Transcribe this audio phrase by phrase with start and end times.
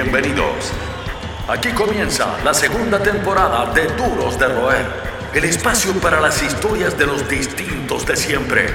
[0.00, 0.70] Bienvenidos.
[1.48, 4.86] Aquí comienza la segunda temporada de Duros de Roer,
[5.34, 8.68] el espacio para las historias de los distintos de siempre.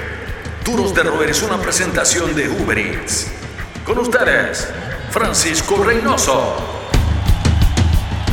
[0.62, 3.28] Duros de Roer es una presentación de Uber Eats.
[3.86, 4.68] Con ustedes,
[5.08, 6.83] Francisco Reynoso.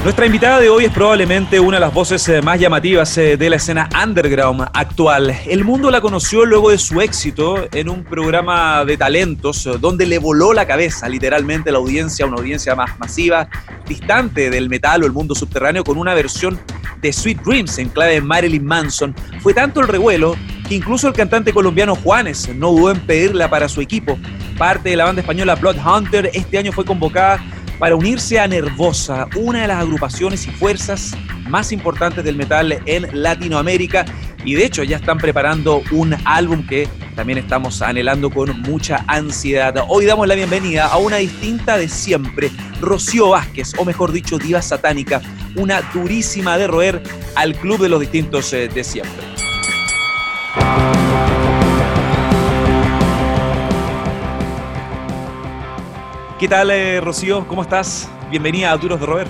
[0.03, 3.49] Nuestra invitada de hoy es probablemente una de las voces eh, más llamativas eh, de
[3.51, 5.37] la escena underground actual.
[5.45, 10.07] El mundo la conoció luego de su éxito en un programa de talentos eh, donde
[10.07, 13.47] le voló la cabeza literalmente la audiencia, una audiencia más masiva,
[13.87, 16.59] distante del metal o el mundo subterráneo, con una versión
[16.99, 19.13] de Sweet Dreams en clave de Marilyn Manson.
[19.39, 20.35] Fue tanto el revuelo
[20.67, 24.17] que incluso el cantante colombiano Juanes no dudó en pedirla para su equipo.
[24.57, 27.39] Parte de la banda española Blood Hunter este año fue convocada
[27.81, 31.17] para unirse a Nervosa, una de las agrupaciones y fuerzas
[31.49, 34.05] más importantes del metal en Latinoamérica.
[34.45, 39.73] Y de hecho ya están preparando un álbum que también estamos anhelando con mucha ansiedad.
[39.87, 44.61] Hoy damos la bienvenida a una distinta de siempre, Rocío Vázquez, o mejor dicho, diva
[44.61, 45.19] satánica,
[45.55, 47.01] una durísima de roer
[47.33, 49.30] al club de los distintos eh, de siempre.
[56.41, 57.47] ¿Qué tal, eh, Rocío?
[57.47, 58.09] ¿Cómo estás?
[58.31, 59.27] Bienvenida a Duros de Roer.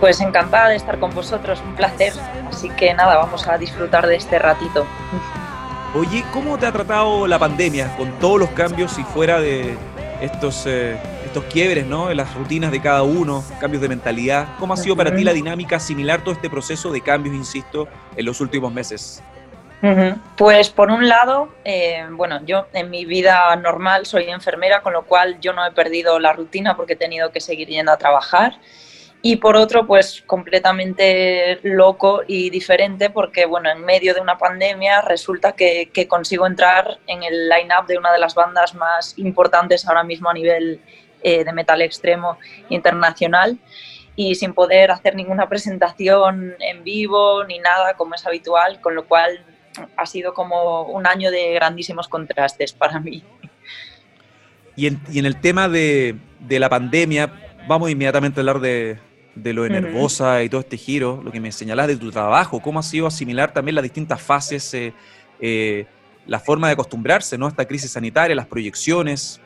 [0.00, 2.14] Pues encantada de estar con vosotros, un placer.
[2.48, 4.86] Así que nada, vamos a disfrutar de este ratito.
[5.94, 9.76] Oye, ¿cómo te ha tratado la pandemia con todos los cambios y fuera de
[10.22, 12.10] estos, eh, estos quiebres, ¿no?
[12.10, 14.48] En las rutinas de cada uno, cambios de mentalidad.
[14.58, 18.24] ¿Cómo ha sido para ti la dinámica similar todo este proceso de cambios, insisto, en
[18.24, 19.22] los últimos meses?
[20.36, 25.04] Pues por un lado, eh, bueno, yo en mi vida normal soy enfermera, con lo
[25.04, 28.58] cual yo no he perdido la rutina porque he tenido que seguir yendo a trabajar.
[29.22, 35.00] Y por otro, pues completamente loco y diferente porque, bueno, en medio de una pandemia
[35.00, 40.04] resulta que, consigo entrar en el line-up de una de las bandas más importantes ahora
[40.04, 40.80] mismo a nivel
[41.22, 43.58] eh, de metal extremo internacional
[44.14, 49.06] y sin poder hacer ninguna presentación en vivo ni nada como es habitual, con lo
[49.06, 49.44] cual
[49.96, 53.22] ha sido como un año de grandísimos contrastes para mí.
[54.76, 56.16] Y en, el tema de,
[56.48, 57.32] la pandemia,
[57.66, 58.98] vamos inmediatamente a hablar de,
[59.34, 62.80] lo de Nervosa y todo este giro, lo que me señalás de tu trabajo, cómo
[62.80, 64.92] ha sido asimilar también las distintas fases, eh,
[65.40, 65.86] eh,
[66.26, 67.46] la forma de acostumbrarse ¿no?
[67.46, 69.40] a esta crisis sanitaria, las proyecciones.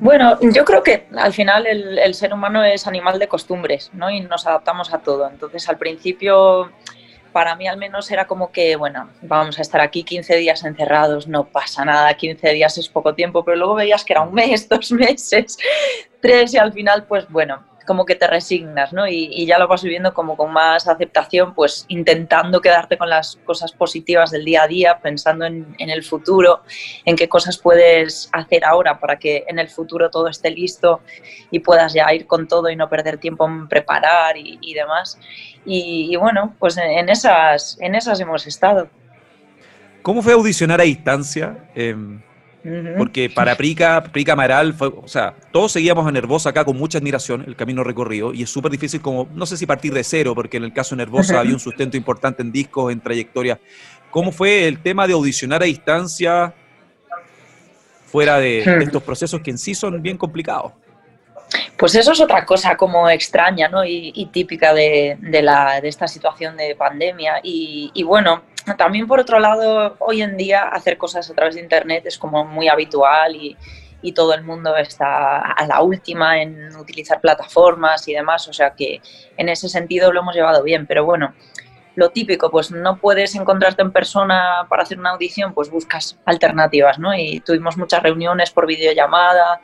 [0.00, 4.10] Bueno, yo creo que al final el, el, ser humano es animal de costumbres, ¿no?
[4.10, 5.28] Y nos adaptamos a todo.
[5.28, 6.72] Entonces, al principio
[7.32, 11.28] para mí al menos era como que, bueno, vamos a estar aquí 15 días encerrados,
[11.28, 14.68] no pasa nada, 15 días es poco tiempo, pero luego veías que era un mes,
[14.68, 15.56] dos meses,
[16.20, 19.06] tres y al final, pues bueno, como que te resignas, ¿no?
[19.06, 23.72] Y, ya lo vas viviendo como con más aceptación, pues intentando quedarte con las cosas
[23.72, 26.62] positivas del día a día, pensando en, el futuro,
[27.04, 31.00] en qué cosas puedes hacer ahora para que en el futuro todo esté listo
[31.50, 35.18] y puedas ya ir con todo y no perder tiempo en preparar y, demás.
[35.64, 38.88] Y, bueno, pues en esas, en esas hemos estado.
[40.02, 41.58] ¿Cómo fue audicionar a distancia?
[42.98, 46.98] Porque para Prica, Prica Amaral, fue, o sea, todos seguíamos a Nervosa acá con mucha
[46.98, 50.34] admiración el camino recorrido y es súper difícil como, no sé si partir de cero,
[50.34, 53.58] porque en el caso de Nervosa había un sustento importante en discos, en trayectoria.
[54.10, 56.52] ¿Cómo fue el tema de audicionar a distancia
[58.06, 60.72] fuera de, estos procesos que en sí son bien complicados?
[61.76, 63.84] Pues eso es otra cosa como extraña ¿no?
[63.84, 67.40] y, típica de, la, de, esta situación de pandemia.
[67.42, 68.42] Y, y bueno,
[68.76, 72.44] también por otro lado, hoy en día hacer cosas a través de Internet es como
[72.44, 73.56] muy habitual y,
[74.14, 79.02] todo el mundo está a la última en utilizar plataformas y demás, o sea que
[79.36, 81.34] en ese sentido lo hemos llevado bien, pero bueno,
[81.96, 86.98] lo típico, pues no puedes encontrarte en persona para hacer una audición, pues buscas alternativas,
[86.98, 87.14] ¿no?
[87.14, 89.60] Y tuvimos muchas reuniones por videollamada,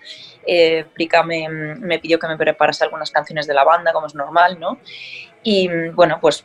[0.46, 0.84] eh,
[1.24, 4.78] me, me pidió que me preparase algunas canciones de la banda, como es normal, ¿no?
[5.42, 6.44] Y bueno, pues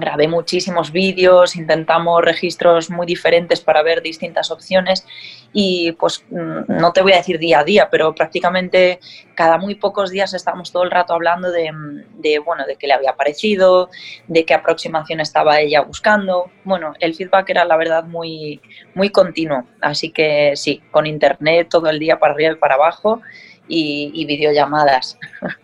[0.00, 5.06] grabé muchísimos vídeos, intentamos registros muy diferentes para ver distintas opciones
[5.52, 9.00] y pues mm, no te voy a decir día a día, pero prácticamente
[9.34, 11.70] cada muy pocos días estamos todo el rato hablando de,
[12.18, 13.90] de, bueno, de qué le había parecido,
[14.26, 16.50] de qué aproximación estaba ella buscando.
[16.64, 18.60] Bueno, el feedback era la verdad muy,
[18.94, 23.20] muy continuo, así que sí, con internet todo el día para arriba y para abajo
[23.68, 25.18] y, y videollamadas.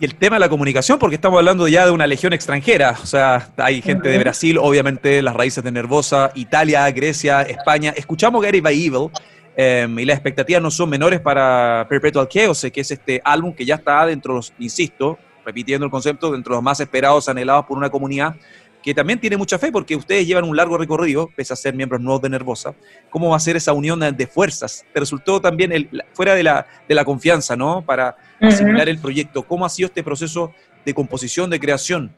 [0.00, 3.04] Y el tema de la comunicación, porque estamos hablando ya de una legión extranjera, o
[3.04, 7.92] sea, hay gente de Brasil, obviamente las raíces de Nervosa, Italia, Grecia, España.
[7.94, 9.10] Escuchamos Gary by Evil
[9.58, 13.66] em, y las expectativas no son menores para Perpetual Chaos, que es este álbum que
[13.66, 17.66] ya está dentro de los, insisto, repitiendo el concepto, dentro de los más esperados, anhelados
[17.66, 18.36] por una comunidad.
[18.82, 22.00] Que también tiene mucha fe porque ustedes llevan un largo recorrido, pese a ser miembros
[22.00, 22.74] nuevos de Nervosa.
[23.10, 24.84] ¿Cómo va a ser esa unión de fuerzas?
[24.92, 27.82] Te resultó también el, fuera de la, de la confianza, ¿no?
[27.82, 29.42] Para asignar el proyecto.
[29.42, 30.52] ¿Cómo ha sido este proceso
[30.84, 32.16] de composición, de creación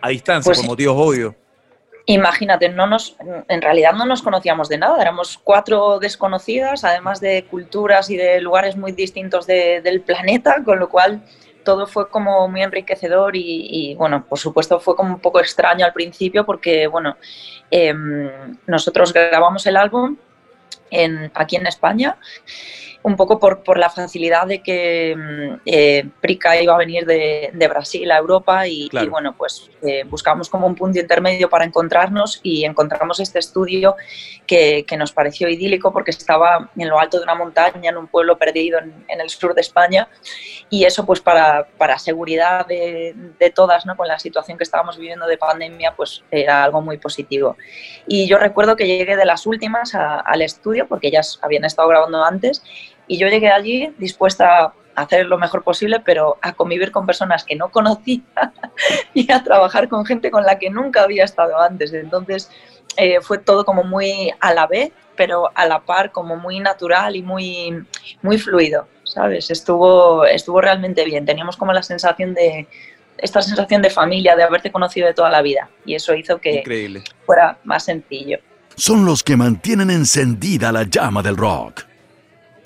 [0.00, 1.34] a distancia, pues por motivos obvios?
[2.06, 3.16] Imagínate, no nos,
[3.48, 8.40] en realidad no nos conocíamos de nada, éramos cuatro desconocidas, además de culturas y de
[8.40, 11.22] lugares muy distintos del planeta, con lo cual
[11.70, 15.92] todo fue como muy enriquecedor y, bueno, por supuesto fue como un poco extraño al
[15.92, 17.16] principio porque, bueno,
[17.70, 20.16] em, nosotros grabamos el álbum
[21.32, 22.16] aquí en España
[23.02, 27.50] un poco por, por, la facilidad de que mm, eh, Prica iba a venir de,
[27.52, 32.40] de, Brasil a Europa y, bueno, pues eh, buscamos como un punto intermedio para encontrarnos
[32.42, 33.96] y encontramos este estudio
[34.46, 38.06] que, que, nos pareció idílico porque estaba en lo alto de una montaña, en un
[38.06, 40.08] pueblo perdido en, en el sur de España
[40.68, 43.96] y eso pues para, para seguridad de, de, todas, ¿no?
[43.96, 47.56] con la situación que estábamos viviendo de pandemia, pues era algo muy positivo.
[48.06, 52.22] Y yo recuerdo que llegué de las últimas al estudio porque ellas habían estado grabando
[52.24, 52.62] antes
[53.10, 57.42] y yo llegué allí dispuesta a hacer lo mejor posible, pero a convivir con personas
[57.42, 58.22] que no conocía
[59.14, 61.92] y a trabajar con gente con la que nunca había estado antes.
[61.92, 62.48] Entonces
[62.96, 67.16] eh, fue todo como muy a la vez, pero a la par como muy natural
[67.16, 67.84] y muy,
[68.22, 69.50] muy fluido, ¿sabes?
[69.50, 71.26] Estuvo, estuvo realmente bien.
[71.26, 72.68] Teníamos como la sensación de,
[73.18, 75.68] esta sensación de familia, de haberte conocido de toda la vida.
[75.84, 78.38] Y eso hizo que fuera más sencillo.
[78.76, 81.89] Son los que mantienen encendida la llama del rock.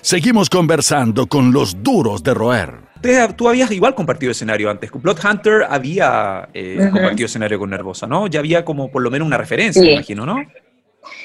[0.05, 2.75] Seguimos conversando con los duros de roer.
[3.35, 4.91] Tú habías igual compartido escenario antes.
[4.91, 8.27] Blood Hunter había eh, compartido escenario con Nervosa, ¿no?
[8.27, 10.35] Ya había como por lo menos una referencia, me imagino, ¿no?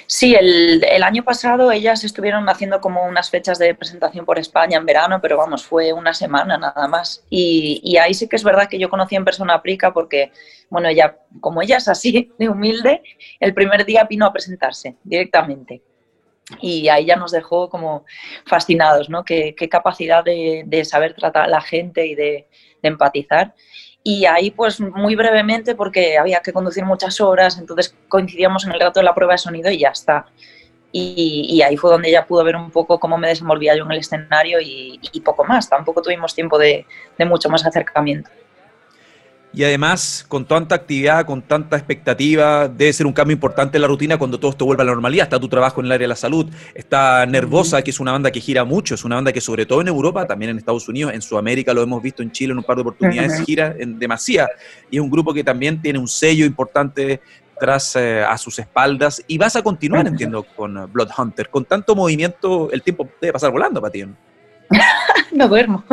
[0.07, 4.87] Sí, el, año pasado ellas estuvieron haciendo como unas fechas de presentación por España en
[4.87, 7.23] verano, pero vamos, fue una semana nada más.
[7.29, 10.33] Y, ahí sí que es verdad que yo conocí en persona a Prica porque,
[10.71, 13.03] bueno, ella, como ella es así de humilde,
[13.41, 15.83] el primer día vino a presentarse directamente
[16.61, 18.05] y ahí ya nos dejó como
[18.47, 19.25] fascinados, ¿no?
[19.25, 22.47] Qué, capacidad de, saber tratar a la gente y de,
[22.83, 23.55] empatizar.
[24.03, 28.81] Y ahí, pues muy brevemente, porque había que conducir muchas horas, entonces coincidíamos en el
[28.81, 30.27] rato de la prueba de sonido y ya está.
[30.93, 33.99] Y, ahí fue donde ella pudo ver un poco cómo me desenvolvía yo en el
[33.99, 35.69] escenario y, poco más.
[35.69, 36.87] Tampoco tuvimos tiempo de
[37.19, 38.31] mucho más acercamiento
[39.53, 43.89] y además con tanta actividad, con tanta expectativa, debe ser un cambio importante en la
[43.89, 45.25] rutina cuando todo esto vuelva a la normalidad.
[45.25, 48.31] Está tu trabajo en el área de la salud, está Nervosa, que es una banda
[48.31, 51.13] que gira mucho, es una banda que sobre todo en Europa, también en Estados Unidos,
[51.15, 54.49] en Sudamérica lo hemos visto en Chile en un par de oportunidades, gira en demasía.
[54.91, 57.21] Y es un grupo que también tiene un sello importante
[57.59, 59.23] tras eh, a sus espaldas.
[59.27, 61.51] Y vas a continuar, entiendo, con Blood Hunter.
[61.51, 64.05] Con tanto movimiento, el tiempo debe pasar volando, Pati.
[65.33, 65.85] no duermo.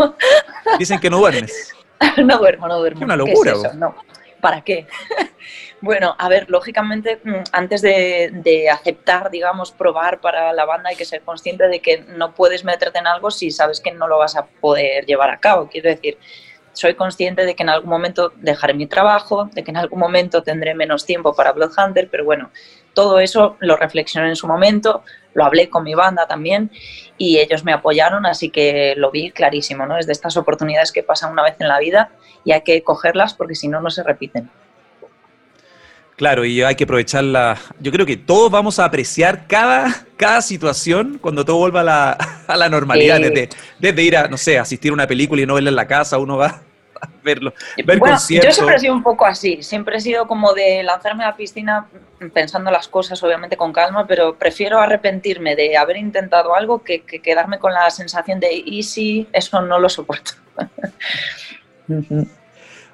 [0.79, 1.73] Dicen que no duermes.
[2.23, 2.99] no duermo, no duermo.
[2.99, 3.53] Es una locura.
[3.75, 3.95] No,
[4.41, 4.87] ¿para qué?
[5.81, 11.05] bueno, a ver, lógicamente, mm, antes de, aceptar, digamos, probar para la banda, hay que
[11.05, 14.35] ser consciente de que no puedes meterte en algo si sabes que no lo vas
[14.35, 15.67] a poder llevar a cabo.
[15.69, 16.17] Quiero decir,
[16.77, 20.43] soy consciente de que en algún momento dejaré mi trabajo, de que en algún momento
[20.43, 22.51] tendré menos tiempo para Bloodhunter, pero bueno,
[22.93, 25.03] todo eso lo reflexioné en su momento,
[25.33, 26.69] lo hablé con mi banda también
[27.17, 29.97] y ellos me apoyaron, así que lo vi clarísimo, ¿no?
[29.97, 32.11] Es de estas oportunidades que pasan una vez en la vida
[32.43, 34.49] y hay que cogerlas porque si no, no se repiten.
[36.15, 37.59] Claro, y hay que aprovecharla.
[37.79, 42.11] Yo creo que todos vamos a apreciar cada, cada situación cuando todo vuelva a la,
[42.47, 43.19] a la normalidad.
[43.19, 45.87] Desde, desde, ir a, no sé, asistir a una película y no verla en la
[45.87, 46.63] casa, uno va
[47.27, 47.53] verlo.
[47.85, 51.27] bueno, yo siempre he sido un poco así, siempre he sido como de lanzarme a
[51.27, 51.87] la piscina
[52.33, 57.59] pensando las cosas obviamente con calma, pero prefiero arrepentirme de haber intentado algo que, quedarme
[57.59, 60.31] con la sensación de easy, eso no lo soporto.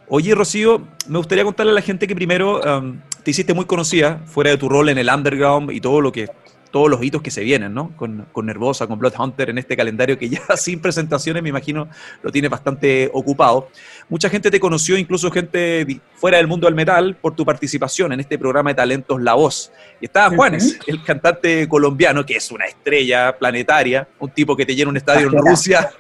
[0.10, 4.20] Oye, Rocío, me gustaría contarle a la gente que primero um, te hiciste muy conocida
[4.26, 6.30] fuera de tu rol en el underground y todo lo que
[6.74, 7.96] todos los hitos que se vienen, ¿no?
[7.96, 11.88] Con, con Nervosa, con Blood Hunter en este calendario que ya sin presentaciones, me imagino,
[12.24, 13.70] lo tiene bastante ocupado.
[14.10, 18.22] Mucha gente te conoció, incluso gente fuera del mundo del metal, por tu participación en
[18.22, 19.72] este programa de talentos La Voz.
[20.02, 24.76] Y estaba Juanes, el cantante colombiano, que es una estrella planetaria, un tipo que te
[24.76, 25.92] llena un estadio en Rusia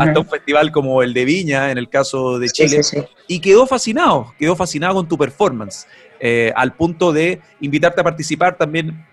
[0.00, 2.80] hasta un festival como el de Viña, en el caso de Chile,
[3.28, 5.86] y quedó fascinado, quedó fascinado con tu performance,
[6.18, 9.06] eh, al punto de invitarte a participar también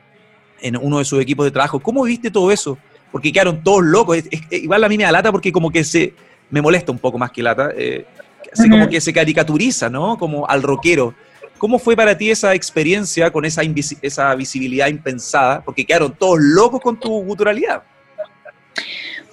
[0.62, 1.80] en uno de sus equipos de trabajo.
[1.80, 2.78] ¿Cómo viste todo eso?
[3.12, 4.18] Porque quedaron todos locos.
[4.52, 6.14] igual a mí me da lata porque como que se
[6.50, 7.72] me molesta un poco más que lata.
[7.76, 8.06] Eh,
[8.52, 10.18] así como que se caricaturiza, ¿no?
[10.18, 11.14] Como al rockero.
[11.58, 13.62] ¿Cómo fue para ti esa experiencia con esa,
[14.02, 15.62] esa visibilidad impensada?
[15.62, 17.84] Porque quedaron todos locos con tu guturalidad.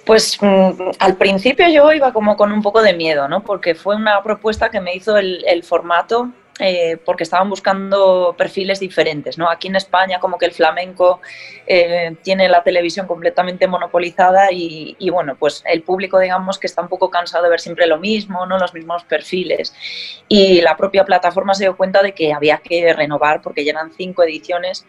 [0.05, 3.43] Pues mm, al principio yo iba como con un poco de miedo, ¿no?
[3.43, 8.79] Porque fue una propuesta que me hizo el, el formato eh, porque estaban buscando perfiles
[8.79, 9.37] diferentes.
[9.37, 9.49] ¿no?
[9.49, 11.19] Aquí en España como que el flamenco
[11.65, 16.89] eh, tiene la televisión completamente monopolizada y, bueno, pues el público digamos que está un
[16.89, 18.59] poco cansado de ver siempre lo mismo, ¿no?
[18.59, 19.73] los mismos perfiles.
[20.27, 23.91] Y la propia plataforma se dio cuenta de que había que renovar porque ya eran
[23.91, 24.85] cinco ediciones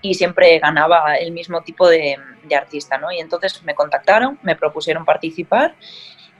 [0.00, 2.96] y siempre ganaba el mismo tipo de, de artista.
[2.96, 3.12] ¿no?
[3.12, 5.74] Y entonces me contactaron, me propusieron participar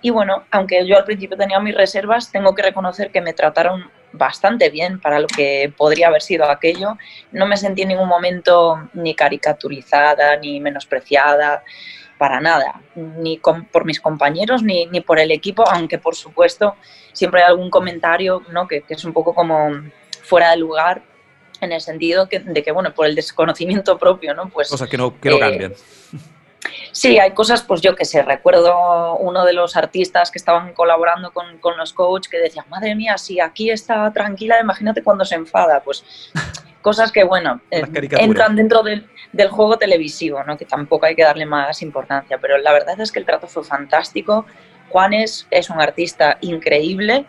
[0.02, 3.90] y bueno, aunque yo al principio tenía mis reservas, tengo que reconocer que me trataron
[4.12, 6.96] bastante bien para lo que podría haber sido aquello.
[7.30, 11.62] No me sentí en ningún momento ni caricaturizada, ni menospreciada,
[12.18, 16.76] para nada, ni por mis compañeros, ni, ni, por el equipo, aunque por supuesto
[17.12, 18.68] siempre hay algún comentario ¿no?
[18.68, 19.70] que, es un poco como
[20.22, 21.02] fuera de lugar
[21.60, 24.48] en el sentido de que, bueno, por el desconocimiento propio, ¿no?
[24.48, 25.74] Pues, Cosas que no, que no eh, cambian.
[26.92, 31.32] Sí, hay cosas, pues yo que sé, recuerdo uno de los artistas que estaban colaborando
[31.32, 35.34] con, con los coaches que decía, madre mía, si aquí está tranquila, imagínate cuando se
[35.34, 36.04] enfada, pues
[36.82, 37.82] cosas que, bueno, eh,
[38.18, 40.56] entran dentro del, del, juego televisivo, ¿no?
[40.56, 43.64] que tampoco hay que darle más importancia, pero la verdad es que el trato fue
[43.64, 44.46] fantástico,
[44.90, 47.24] Juan es, es un artista increíble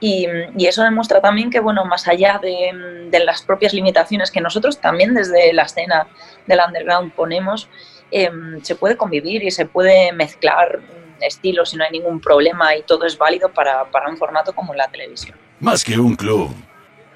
[0.00, 0.26] y,
[0.56, 4.80] y, eso demuestra también que, bueno, más allá de, de las propias limitaciones que nosotros
[4.80, 6.06] también desde la escena
[6.46, 7.68] del underground ponemos,
[8.10, 10.80] Em, se puede convivir y se puede mezclar
[11.20, 14.74] estilos y no hay ningún problema y todo es válido para, para un formato como
[14.74, 15.36] la televisión.
[15.60, 16.54] Más que un club,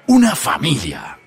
[0.07, 1.18] una familia.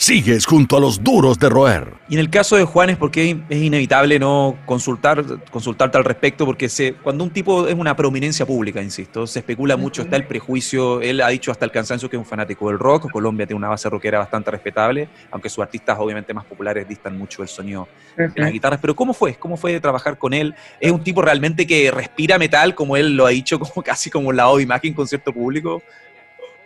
[0.00, 1.92] Sigues junto a los duros de roer.
[2.08, 6.46] Y en el caso de Juan es porque es inevitable no consultar, consultarte al respecto,
[6.46, 10.24] porque se, cuando un tipo es una prominencia pública, insisto, se especula mucho, está el
[10.24, 13.58] prejuicio, él ha dicho hasta el cansancio que es un fanático del rock, Colombia tiene
[13.58, 17.86] una base rockera bastante respetable, aunque sus artistas obviamente más populares distan mucho del sonido
[18.16, 19.34] de las guitarras, pero ¿cómo fue?
[19.34, 20.54] ¿Cómo fue trabajar con él?
[20.80, 24.32] ¿Es un tipo realmente que respira metal, como él lo ha dicho, como casi como
[24.32, 25.82] la o imagen concierto público?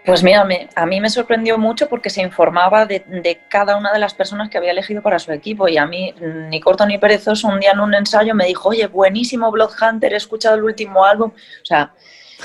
[0.05, 4.13] Pues mira, a mí me sorprendió mucho porque se informaba de, cada una de las
[4.13, 6.15] personas que había elegido para su equipo y a mí,
[6.51, 10.17] ni corto ni perezoso, un día en un ensayo me dijo, oye, buenísimo Bloodhunter, he
[10.17, 11.31] escuchado el último álbum.
[11.31, 11.95] O sea,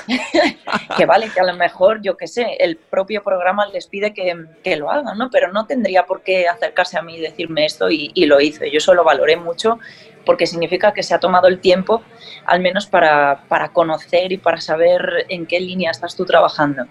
[0.96, 4.76] que vale, que a lo mejor, yo qué sé, el propio programa les pide que,
[4.76, 5.28] lo hagan, ¿no?
[5.30, 8.64] Pero no tendría por qué acercarse a mí y decirme esto y, y lo hizo.
[8.64, 9.78] Yo eso lo valoré mucho
[10.24, 12.02] porque significa que se ha tomado el tiempo
[12.46, 16.84] al menos para, para conocer y para saber en qué línea estás tú trabajando.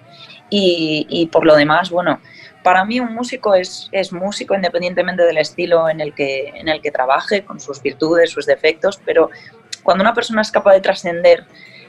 [0.49, 2.19] Y, por lo demás, bueno,
[2.63, 6.91] para mí un músico es, músico independientemente del estilo en el, que, en el que
[6.91, 9.29] trabaje, con sus virtudes, sus defectos, pero
[9.83, 11.45] cuando una persona es capaz de trascender,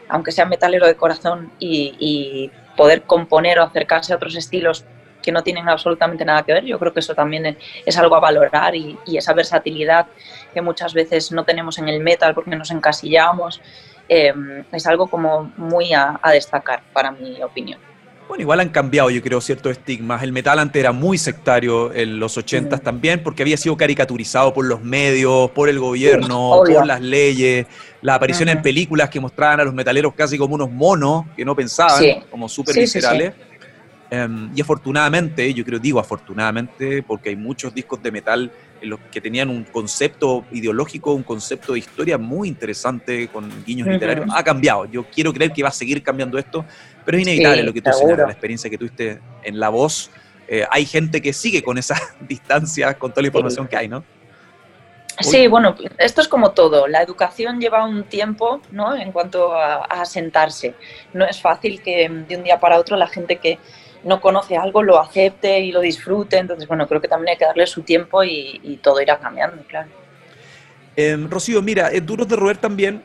[0.09, 4.87] aunque sea metalero de corazón, y, poder componer o acercarse a otros estilos
[5.23, 8.21] que no tienen absolutamente nada que ver, yo creo que eso también es algo a
[8.21, 10.07] valorar y, esa versatilidad
[10.55, 13.61] que muchas veces no tenemos en el metal porque nos encasillamos,
[14.09, 14.33] eh,
[14.73, 17.90] es algo como muy a destacar para mi opinión.
[18.31, 20.23] Bueno, igual han cambiado, yo creo, ciertos estigmas.
[20.23, 24.67] El metal antes era muy sectario en los 80 también, porque había sido caricaturizado por
[24.67, 27.67] los medios, por el gobierno, por las leyes,
[28.03, 31.57] la aparición en películas que mostraban a los metaleros casi como unos monos que no
[31.57, 33.33] pensaban, como súper viscerales.
[34.11, 38.51] Em, y afortunadamente, yo creo, digo afortunadamente, porque hay muchos discos de metal
[38.83, 43.87] en los que tenían un concepto ideológico, un concepto de historia muy interesante con guiños
[43.87, 44.87] literarios, ha cambiado.
[44.87, 46.65] Yo quiero creer que va a seguir cambiando esto,
[47.05, 50.11] pero es inevitable lo que tú señalas, la experiencia que tuviste en la voz.
[50.49, 51.95] Eh, hay gente que sigue con esa
[52.29, 54.03] distancia, con toda la información que hay, ¿no?
[55.21, 56.89] Sí, bueno, esto es como todo.
[56.89, 58.97] La educación lleva un tiempo, ¿no?
[58.97, 60.75] En cuanto a, a sentarse.
[61.13, 63.59] No es fácil que de un día para otro la gente que
[64.05, 66.39] no conoce algo lo acepte y lo disfrute.
[66.39, 69.89] Entonces, bueno, creo que también hay que darle su tiempo y, todo irá cambiando, claro.
[70.97, 73.03] Em, Rocío, mira, en Duros de Roer también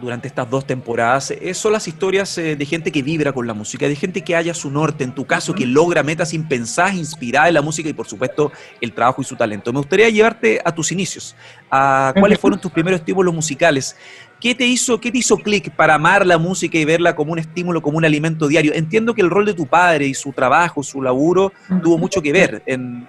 [0.00, 3.54] durante estas dos temporadas eh, son las historias eh, de gente que vibra con la
[3.54, 7.48] música, de gente que haya su norte, en tu caso, que logra metas impensadas, inspirada
[7.48, 9.72] en la música y por supuesto el trabajo y su talento.
[9.72, 11.34] Me gustaría llevarte a tus inicios,
[11.70, 13.96] a cuáles fueron tus primeros estímulos musicales.
[14.40, 17.38] ¿Qué te hizo, qué te hizo clic para amar la música y verla como un
[17.38, 18.74] estímulo, como un alimento diario?
[18.74, 22.32] Entiendo que el rol de tu padre y su trabajo, su laburo, tuvo mucho que
[22.32, 23.08] ver en,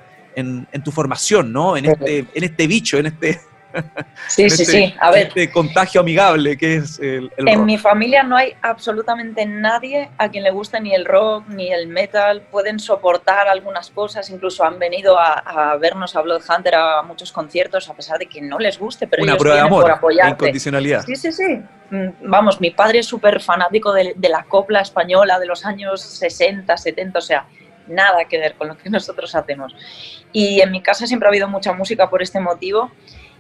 [0.84, 1.76] tu formación, ¿no?
[1.76, 3.42] En este, en este bicho, en este,
[4.28, 4.96] Sí, sí, sí.
[5.00, 5.28] A ver.
[5.28, 10.44] Este contagio amigable que es el, En mi familia no hay absolutamente nadie a quien
[10.44, 12.42] le guste ni el rock ni el metal.
[12.52, 17.94] Pueden soportar algunas cosas, incluso han venido a, vernos a Bloodhunter a muchos conciertos a
[17.94, 20.46] pesar de que no les guste, pero Una ellos prueba de amor, por apoyarte.
[20.46, 21.04] incondicionalidad.
[21.06, 21.62] Sí, sí, sí.
[21.90, 26.02] Mm, vamos, mi padre es súper fanático de, de la copla española de los años
[26.02, 27.46] 60, 70, o sea,
[27.88, 29.76] nada que ver con lo que nosotros hacemos.
[30.32, 32.92] Y en mi casa siempre ha habido mucha música por este motivo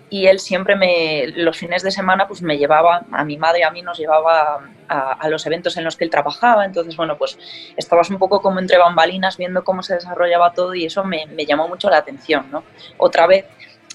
[0.09, 3.71] y él siempre me, los fines de semana, pues me llevaba, a mi madre a
[3.71, 7.37] mí nos llevaba a, los eventos en los que él trabajaba, entonces, bueno, pues
[7.75, 11.45] estabas un poco como entre bambalinas viendo cómo se desarrollaba todo y eso me, me
[11.45, 12.63] llamó mucho la atención, ¿no?
[12.97, 13.45] Otra vez,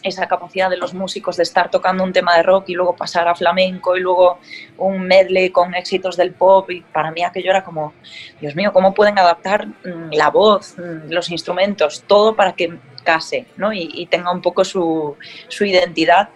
[0.03, 3.29] esa capacidad de los músicos de estar tocando un tema de rock y luego pasar
[3.29, 4.39] a flamenco y luego
[4.79, 7.95] un medley con éxitos del pop y para mí aquello era como,
[8.41, 13.47] Dios mío, ¿cómo pueden adaptar mm, la voz, mm, los instrumentos, todo para que case
[13.57, 13.73] ¿no?
[13.73, 15.17] y, tenga un poco su,
[15.49, 16.29] su, identidad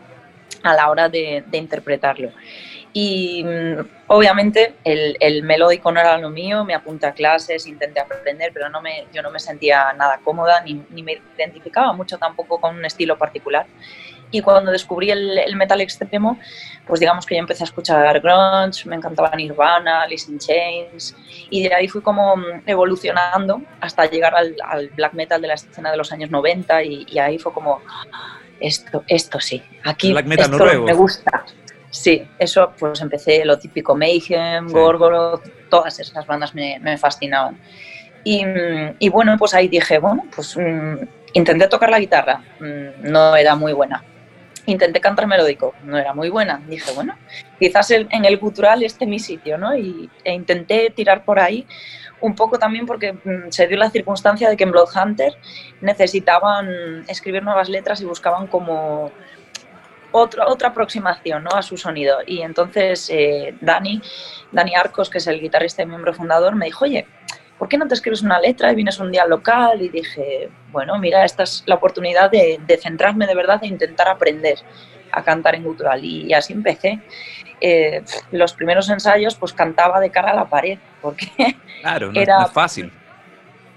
[0.62, 2.30] a la hora de, de interpretarlo?
[2.98, 8.00] Y mm, obviamente el, el, melódico no era lo mío, me apunté a clases, intenté
[8.00, 12.16] aprender, pero no me, yo no me sentía nada cómoda ni, ni me identificaba mucho
[12.16, 13.66] tampoco con un estilo particular.
[14.30, 16.38] Y cuando descubrí el, el, metal extremo,
[16.86, 21.14] pues digamos que yo empecé a escuchar grunge, me encantaba Nirvana, Alice in Chains,
[21.50, 25.54] y de ahí fui como mm, evolucionando hasta llegar al, al black metal de la
[25.54, 30.12] escena de los años 90 y, y ahí fue como, ah, esto, esto sí, aquí
[30.12, 31.44] black metal esto me gusta.
[31.96, 37.58] Sí, eso pues empecé lo típico, Mayhem, Gorgoroth, todas esas bandas me, me fascinaban.
[38.22, 38.44] Y,
[38.98, 40.96] y, bueno, pues ahí dije, bueno, pues mm,
[41.32, 44.04] intenté tocar la guitarra, mm, no era muy buena.
[44.66, 46.60] Intenté cantar melódico, no era muy buena.
[46.68, 47.16] Dije, bueno,
[47.58, 49.74] quizás en el gutural esté mi sitio, ¿no?
[49.74, 51.66] Y, e intenté tirar por ahí
[52.20, 55.32] un poco también porque mm, se dio la circunstancia de que en Bloodhunter
[55.80, 59.12] necesitaban escribir nuevas letras y buscaban como
[60.16, 61.50] otra, otra aproximación ¿no?
[61.50, 62.18] a su sonido.
[62.26, 64.00] Y entonces eh, Dani,
[64.52, 67.06] Dani Arcos, que es el guitarrista y miembro fundador, me dijo, oye,
[67.58, 69.80] ¿por qué no te escribes una letra y vienes un día local?
[69.82, 74.58] Y dije, bueno, mira, esta es la oportunidad de, centrarme de verdad e intentar aprender
[75.12, 76.04] a cantar en gutural.
[76.04, 77.00] Y, así empecé.
[77.61, 81.30] Eh, los primeros ensayos pues cantaba de cara a la pared, porque
[81.80, 82.92] claro, era fácil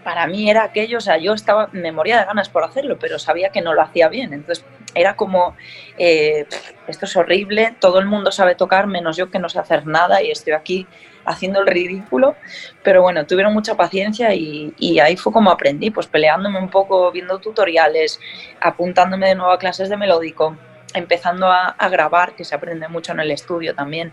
[0.04, 3.20] para mí era aquello, o sea, yo estaba, me moría de ganas por hacerlo, pero
[3.20, 4.34] sabía que no lo hacía bien.
[4.34, 4.66] Entonces
[4.96, 5.56] era como,
[5.98, 6.46] eh,
[6.88, 10.22] esto es horrible, todo el mundo sabe tocar, menos yo que no sé hacer nada
[10.22, 10.88] y estoy aquí
[11.26, 12.36] haciendo el ridículo.
[12.84, 17.12] Pero bueno, tuvieron mucha paciencia y, y ahí fue como aprendí, pues peleándome un poco,
[17.12, 18.20] viendo tutoriales,
[18.62, 20.58] apuntándome de nuevo a clases de melódico
[20.96, 24.12] empezando a, a, grabar, que se aprende mucho en el estudio también,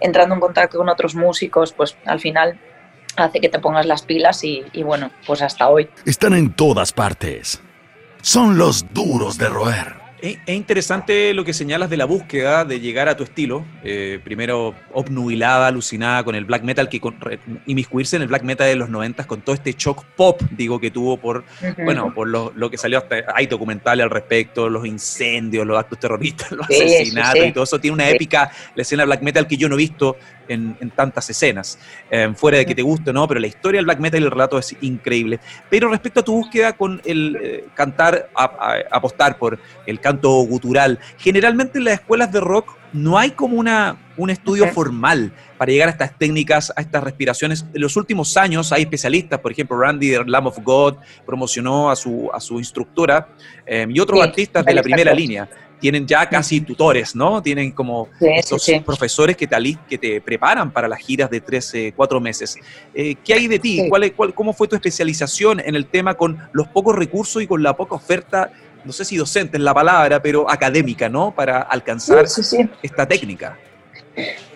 [0.00, 2.58] entrando en contacto con otros músicos, pues al final
[3.16, 5.88] hace que te pongas las pilas y, bueno, pues hasta hoy.
[6.04, 7.60] Están en todas partes.
[8.22, 10.05] Son los duros de roer.
[10.30, 13.64] Es interesante lo que señalas de la búsqueda de llegar a tu estilo.
[13.84, 17.16] Eh, primero, obnubilada, alucinada con el black metal, que con,
[17.66, 20.90] inmiscuirse en el black metal de los 90 con todo este shock pop, digo, que
[20.90, 21.44] tuvo por,
[21.84, 23.16] bueno, por lo, lo, que salió hasta.
[23.34, 27.78] Hay documentales al respecto, los incendios, los actos terroristas, los asesinatos y todo eso.
[27.78, 30.16] Tiene una épica, la escena black metal que yo no he visto
[30.48, 31.78] en, en tantas escenas,
[32.10, 34.24] eh, fuera de que te guste o no, pero la historia del black metal y
[34.24, 35.40] el relato es increíble.
[35.70, 38.30] Pero respecto a tu búsqueda con el eh, cantar,
[38.90, 40.98] apostar por el canto gutural.
[41.18, 45.88] Generalmente en las escuelas de rock no hay como una, un estudio formal para llegar
[45.88, 47.66] a estas técnicas, a estas respiraciones.
[47.74, 51.96] En los últimos años hay especialistas, por ejemplo, Randy de Lamb of God promocionó a
[51.96, 53.28] su, a su instructora
[53.66, 55.48] eh, y otros artistas de la primera línea.
[55.80, 57.42] Tienen ya casi tutores, ¿no?
[57.42, 59.56] Tienen como estos profesores que te,
[59.88, 62.58] que te preparan para las giras de 13, 4 meses.
[62.94, 63.86] Eh, ¿Qué hay de ti?
[63.88, 67.62] ¿Cuál, cuál, ¿Cómo fue tu especialización en el tema con los pocos recursos y con
[67.62, 68.50] la poca oferta
[68.86, 71.32] no sé si docente es la palabra, pero académica, ¿no?
[71.34, 72.24] Para alcanzar
[72.82, 73.58] esta técnica.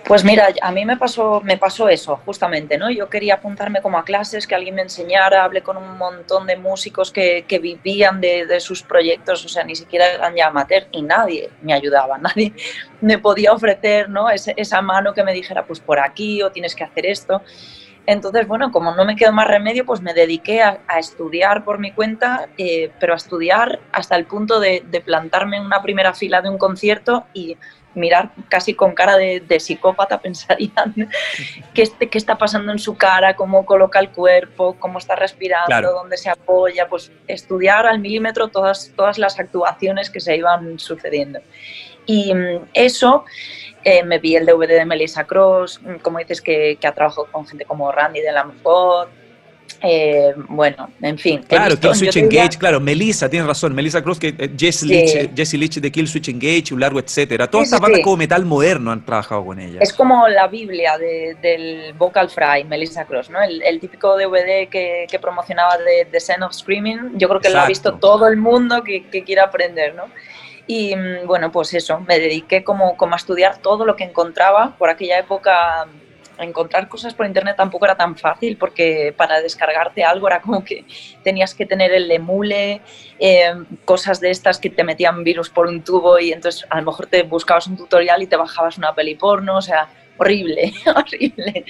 [0.04, 2.90] Pues mira, a mí me pasó, me pasó eso, justamente, ¿no?
[2.90, 6.56] Yo quería apuntarme como a clases, que alguien me enseñara, hablé con un montón de
[6.56, 10.86] músicos que, que vivían de, de, sus proyectos, o sea, ni siquiera eran ya amateur,
[10.90, 12.52] y nadie me ayudaba, nadie
[13.00, 14.28] me podía ofrecer, ¿no?
[14.30, 17.42] esa mano que me dijera, pues por aquí, o tienes que hacer esto.
[18.10, 21.92] Entonces, bueno, como no me quedó más remedio, pues me dediqué a, estudiar por mi
[21.92, 26.48] cuenta, eh, pero a estudiar hasta el punto de, plantarme en una primera fila de
[26.48, 27.56] un concierto y
[27.94, 31.08] mirar casi con cara de, psicópata, pensarían
[31.72, 36.16] qué, qué, está pasando en su cara, cómo coloca el cuerpo, cómo está respirando, dónde
[36.16, 41.38] se apoya, pues estudiar al milímetro todas, todas las actuaciones que se iban sucediendo.
[42.10, 43.24] Y mm, eso
[43.84, 47.28] eh, me vi el DVD de Melissa Cross, mm, como dices que, que ha trabajado
[47.30, 48.44] con gente como Randy de la
[49.82, 51.42] eh, bueno, en fin.
[51.48, 55.54] Claro, Kill Switch Engage, claro, Melissa, tienes razón, Melissa Cross, que eh, Jesse, Leach, Jesse
[55.54, 57.46] Leach de Kill Switch Engage, un largo etcétera.
[57.46, 59.78] Todas estas bandas como metal moderno han trabajado con ella.
[59.80, 63.40] Es como la Biblia de, del Vocal Fry, Melissa Cross, ¿no?
[63.40, 67.12] El, el típico DVD que, que promocionaba de The Scent of Screaming.
[67.18, 70.04] Yo creo que lo ha visto todo el mundo que, que quiera aprender, ¿no?
[70.72, 74.76] Y bueno, pues eso, me dediqué como, como a estudiar todo lo que encontraba.
[74.78, 75.88] Por aquella época
[76.38, 80.84] encontrar cosas por internet tampoco era tan fácil porque para descargarte algo era como que
[81.24, 82.82] tenías que tener el emule,
[83.18, 83.52] eh,
[83.84, 87.08] cosas de estas que te metían virus por un tubo y entonces a lo mejor
[87.08, 91.64] te buscabas un tutorial y te bajabas una peli porno, o sea, horrible, horrible.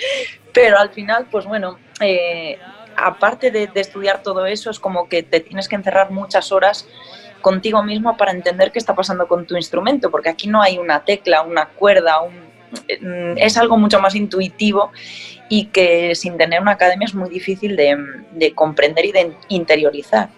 [0.53, 2.59] Pero al final, pues bueno, eh,
[2.99, 6.87] aparte de estudiar todo eso, es como que te tienes que encerrar muchas horas
[7.41, 11.05] contigo mismo para entender qué está pasando con tu instrumento, porque aquí no hay una
[11.05, 12.35] tecla, una cuerda, un,
[13.01, 14.93] mm, es algo mucho más intuitivo
[15.49, 20.31] y que sin tener una academia es muy difícil de, comprender y de interiorizar.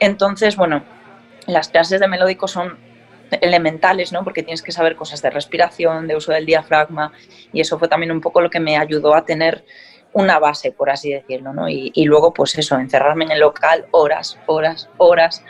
[0.00, 0.82] Entonces, bueno,
[1.46, 2.78] las clases de melódico son
[3.40, 4.24] elementales, ¿no?
[4.24, 7.12] Porque tienes que saber cosas de respiración, de uso del diafragma,
[7.52, 9.64] y eso fue también un poco lo que me ayudó a tener
[10.12, 11.68] una base, por así decirlo, ¿no?
[11.68, 15.44] Y, y luego, pues eso, encerrarme en el local horas, horas, horas,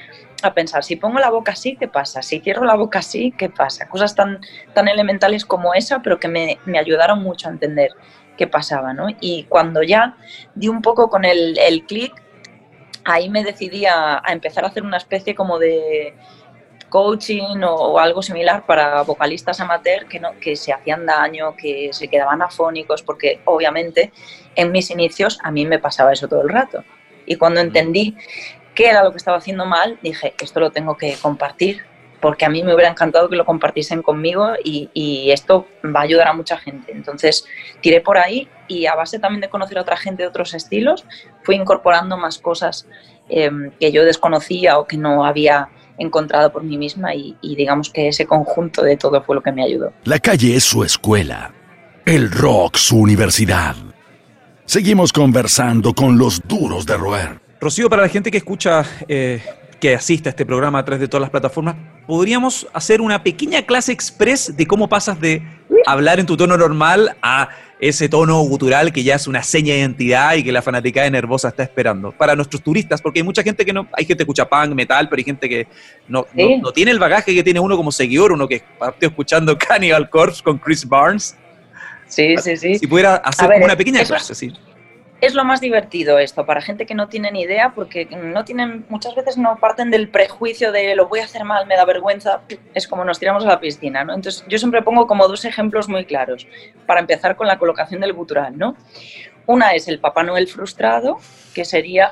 [0.44, 2.22] a pensar, si pongo la boca así, ¿qué pasa?
[2.22, 3.88] Si cierro la boca así, ¿qué pasa?
[3.88, 4.40] Cosas tan,
[4.74, 7.90] tan elementales como esa, pero que me, me ayudaron mucho a entender
[8.36, 9.08] qué pasaba, ¿no?
[9.20, 10.16] Y cuando ya
[10.54, 12.12] di un poco con el, el clic,
[13.04, 16.14] ahí me decidí a, empezar a hacer una especie como de
[16.88, 22.08] coaching o, algo similar para vocalistas amateur que, no, que se hacían daño, que se
[22.08, 24.12] quedaban afónicos, porque obviamente
[24.56, 26.84] en mis inicios a mí me pasaba eso todo el rato.
[27.26, 28.16] Y cuando entendí
[28.80, 31.82] qué era lo que estaba haciendo mal, dije, esto lo tengo que compartir,
[32.18, 36.28] porque a mí me hubiera encantado que lo compartiesen conmigo y, esto va a ayudar
[36.28, 36.90] a mucha gente.
[36.90, 37.44] Entonces
[37.82, 41.04] tiré por ahí y a base también de conocer a otra gente de otros estilos,
[41.42, 42.86] fui incorporando más cosas
[43.28, 47.90] em, que yo desconocía o que no había encontrado por mí misma y, y digamos
[47.90, 49.92] que ese conjunto de todo fue lo que me ayudó.
[50.04, 51.52] La calle es su escuela,
[52.06, 53.76] el rock su universidad.
[54.64, 57.49] Seguimos conversando con los duros de roer.
[57.60, 59.42] Rocío, para la gente que escucha, eh,
[59.78, 63.62] que asiste a este programa a través de todas las plataformas, ¿podríamos hacer una pequeña
[63.66, 65.42] clase express de cómo pasas de
[65.84, 69.80] hablar en tu tono normal a ese tono gutural que ya es una seña de
[69.80, 72.12] identidad y que la fanática de Nervosa está esperando?
[72.12, 75.10] Para nuestros turistas, porque hay mucha gente que no, hay gente que escucha punk, metal,
[75.10, 75.68] pero hay gente que
[76.08, 80.08] no, no, tiene el bagaje que tiene uno como seguidor, uno que partió escuchando Cannibal
[80.08, 81.36] Corpse con Chris Barnes.
[82.08, 82.78] Sí, sí, sí.
[82.78, 84.50] Si pudiera hacer una pequeña clase, sí
[85.20, 88.86] es lo más divertido esto para gente que no tiene ni idea porque no tienen
[88.88, 92.40] muchas veces no parten del prejuicio de lo voy a hacer mal me da vergüenza
[92.74, 95.88] es como nos tiramos a la piscina no entonces yo siempre pongo como dos ejemplos
[95.88, 96.46] muy claros
[96.86, 98.76] para empezar con la colocación del gutural no
[99.46, 101.18] una es el Papá Noel frustrado
[101.54, 102.10] que sería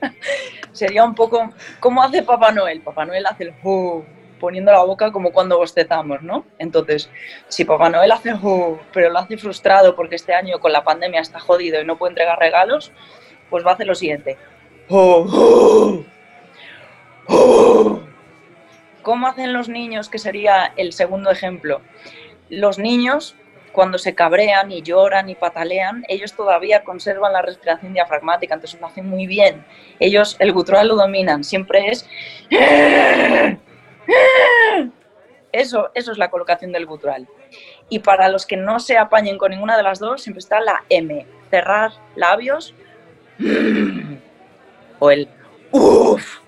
[0.72, 3.52] sería un poco cómo hace Papá Noel Papá Noel hace el
[4.38, 6.44] poniendo la boca como cuando bostezamos, ¿no?
[6.58, 7.10] Entonces,
[7.48, 8.34] si Papá Noel hace
[8.92, 12.12] pero lo hace frustrado porque este año con la pandemia está jodido y no puede
[12.12, 12.92] entregar regalos,
[13.50, 14.36] pues va a hacer lo siguiente.
[19.02, 20.08] ¿Cómo hacen los niños?
[20.08, 21.80] Que sería el segundo ejemplo.
[22.50, 23.36] Los niños,
[23.72, 28.86] cuando se cabrean y lloran y patalean, ellos todavía conservan la respiración diafragmática, entonces lo
[28.86, 29.64] hacen muy bien.
[30.00, 32.08] Ellos el gutural lo dominan, siempre es
[35.52, 37.28] eso, eso es la colocación del gutural.
[37.88, 40.84] Y para los que no se apañen con ninguna de las dos, siempre está la
[40.88, 42.74] M, cerrar labios
[44.98, 45.28] o el
[45.70, 46.38] uff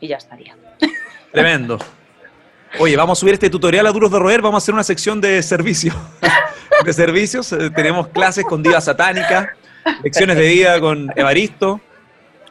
[0.00, 0.56] y ya estaría.
[1.32, 1.78] Tremendo.
[2.78, 5.20] Oye, vamos a subir este tutorial a Duros de Roer, vamos a hacer una sección
[5.20, 5.92] de servicio.
[6.84, 9.54] De servicios, eh, tenemos clases con Diva Satánica,
[10.02, 11.80] lecciones de vida con Evaristo,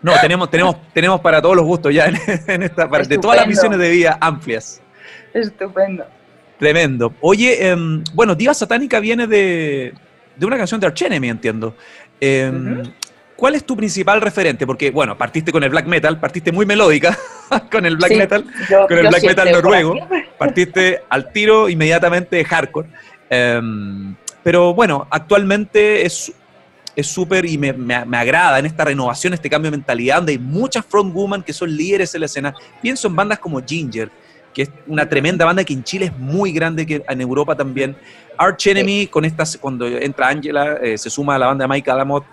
[0.01, 2.15] no, tenemos, tenemos, tenemos para todos los gustos ya en,
[2.63, 4.81] esta parte, de todas las misiones de vida amplias.
[5.33, 6.05] Estupendo.
[6.57, 7.13] Tremendo.
[7.21, 9.93] Oye, em, bueno, Diva Satánica viene de,
[10.41, 11.75] una canción de Arch Enemy, entiendo.
[12.19, 12.83] Em,
[13.39, 14.67] ¿Cuál es tu principal referente?
[14.67, 17.17] Porque, bueno, partiste con el black metal, partiste muy melódica
[17.71, 18.45] con el black metal,
[18.89, 19.95] con el black metal noruego,
[20.37, 22.89] partiste al tiro inmediatamente hardcore.
[23.29, 26.33] Em, pero bueno, actualmente es
[26.99, 30.39] es súper y me, me, agrada en esta renovación, este cambio de mentalidad, donde hay
[30.39, 32.53] muchas frontwoman que son líderes en la escena.
[32.81, 34.09] Pienso en bandas como Ginger,
[34.53, 37.95] que es una tremenda banda que en Chile es muy grande, que en Europa también.
[38.37, 41.91] Arch Enemy, con estas, cuando entra Angela, eh, se suma a la banda de Mike
[41.91, 42.23] Adamot,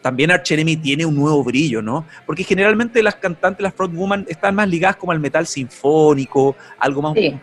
[0.00, 2.04] también Arch Enemy tiene un nuevo brillo, ¿no?
[2.26, 7.16] Porque generalmente las cantantes, las frontwoman, están más ligadas como al metal sinfónico, algo más
[7.16, 7.40] un,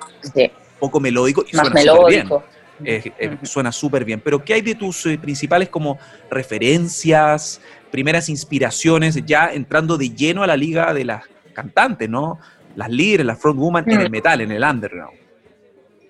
[0.79, 1.45] poco melódico.
[1.51, 2.43] Y más melódico.
[2.83, 4.21] Eh, eh, suena súper bien.
[4.21, 5.97] Pero ¿qué hay de tus eh, principales como
[6.29, 7.61] referencias,
[7.91, 12.39] primeras inspiraciones, ya entrando de lleno a la liga de las cantantes, ¿no?
[12.75, 15.19] Las líderes, las frontwoman en el metal, en el underground.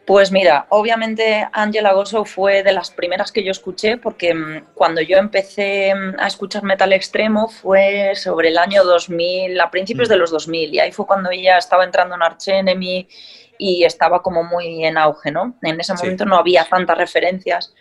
[0.10, 5.02] Pues mira, obviamente Angela Gosso fue de las primeras que yo escuché porque mm, cuando
[5.02, 10.12] yo empecé mm, a escuchar metal extremo fue sobre el año 2000, a principios mm.
[10.12, 13.08] de los 2000, y ahí fue cuando ella estaba entrando en Arch Enemy
[13.62, 15.54] y estaba como muy en auge, ¿no?
[15.62, 17.76] En ese momento no había tantas referencias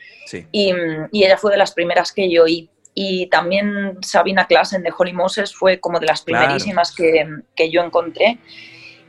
[0.53, 0.75] y,
[1.13, 2.69] y, ella fue de las primeras que yo oí.
[2.95, 7.83] Y también Sabina Klassen de Holly Moses fue como de las primerísimas que, que, yo
[7.83, 8.39] encontré.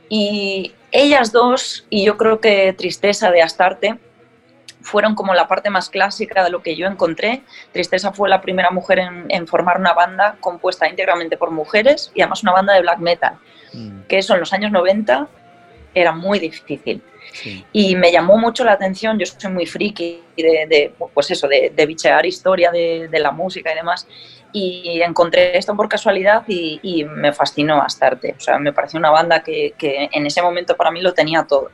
[0.08, 3.98] Y ellas dos, y yo creo que Tristeza de Astarte,
[4.80, 7.42] fueron como la parte más clásica de lo que yo encontré.
[7.72, 12.22] Tristeza fue la primera mujer en, en formar una banda compuesta íntegramente por mujeres y
[12.22, 13.38] además una banda de black metal,
[13.72, 14.02] mm.
[14.08, 15.28] que eso en los años 90
[15.94, 17.02] era muy difícil.
[17.72, 22.26] Y me llamó mucho la atención, yo soy muy friki de, pues eso, de, bichear
[22.26, 24.06] historia de, la música y demás,
[24.52, 28.34] y encontré esto por casualidad y, me fascinó Astarte.
[28.36, 31.70] O sea, me pareció una banda que, en ese momento para mí lo tenía todo.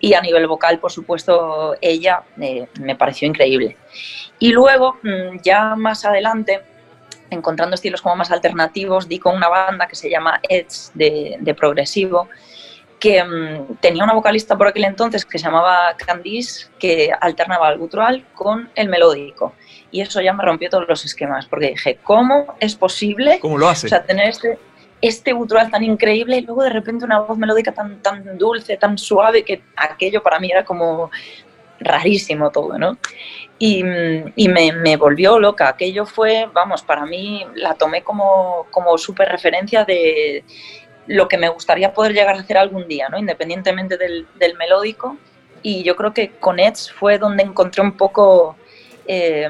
[0.00, 3.76] Y a nivel vocal, por supuesto, ella eh, me pareció increíble.
[4.38, 6.60] Y luego, mm, ya más adelante,
[7.30, 11.54] encontrando estilos como más alternativos, di con una banda que se llama Edge de, de
[11.54, 12.28] progresivo,
[12.98, 17.78] que mm, tenía una vocalista por aquel entonces que se llamaba Candice, que alternaba el
[17.78, 19.54] gutural con el melódico.
[19.90, 23.68] Y eso ya me rompió todos los esquemas, porque dije, ¿cómo es posible ¿Cómo lo
[23.68, 23.86] hace?
[23.86, 24.58] O sea, tener este,
[25.00, 28.98] este gutural tan increíble y luego de repente una voz melódica tan, tan dulce, tan
[28.98, 31.10] suave, que aquello para mí era como
[31.80, 32.98] rarísimo todo, ¿no?
[33.58, 35.68] Y, mm, y me, me, volvió loca.
[35.68, 40.44] Aquello fue, vamos, para mí la tomé como, como súper referencia de
[41.08, 43.18] lo que me gustaría poder llegar a hacer algún día, ¿no?
[43.18, 44.26] independientemente del,
[44.58, 45.16] melódico.
[45.62, 48.56] Y yo creo que con Edge fue donde encontré un poco
[49.06, 49.48] eh,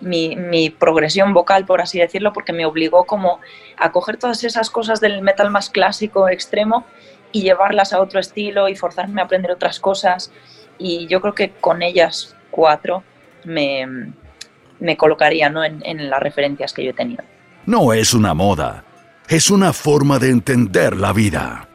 [0.00, 3.40] mi, progresión vocal, por así decirlo, porque me obligó como
[3.76, 6.84] a coger todas esas cosas del metal más clásico, extremo,
[7.32, 10.32] y llevarlas a otro estilo y forzarme a aprender otras cosas.
[10.76, 13.04] Y yo creo que con ellas cuatro
[13.44, 14.12] me,
[14.80, 15.64] me colocaría ¿no?
[15.64, 17.22] en, en las referencias que yo he tenido.
[17.64, 18.84] No es una moda
[19.28, 21.68] es una forma de entender la vida.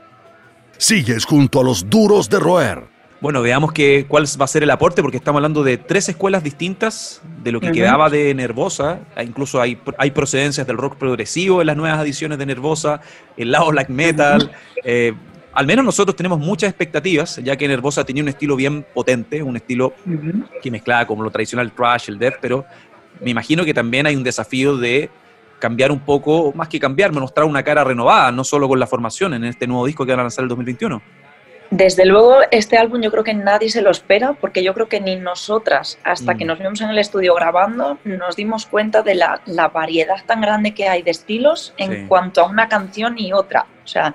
[0.78, 2.84] Sigues junto a los duros de roer.
[3.20, 6.44] Bueno, veamos que, cuál va a ser el aporte, porque estamos hablando de tres escuelas
[6.44, 11.62] distintas, de lo que quedaba de Nervosa, e incluso hay, hay procedencias del rock progresivo
[11.62, 13.00] en las nuevas ediciones de Nervosa,
[13.38, 14.52] el lado black metal.
[14.84, 15.14] Eh,
[15.54, 19.58] al menos nosotros tenemos muchas expectativas, ya que Nervosa tenía un estilo bien potente, un
[19.58, 19.94] estilo
[20.64, 22.66] que mezclaba como lo tradicional trash, el death, pero
[23.20, 25.12] me imagino que también hay un desafío de
[25.62, 29.34] cambiar un poco, más que cambiar, mostrar una cara renovada, no solo con la formación
[29.36, 31.02] en este nuevo disco que van a lanzar el 2021.
[31.70, 35.00] Desde luego, este álbum yo creo que nadie se lo espera, porque yo creo que
[35.00, 36.48] ni nosotras, hasta que mm.
[36.48, 39.40] nos vimos en el estudio grabando, nos dimos cuenta de la,
[39.74, 43.68] variedad tan grande que hay de estilos en cuanto a una canción y otra.
[43.86, 44.14] O sea,